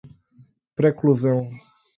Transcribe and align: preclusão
preclusão 0.75 1.45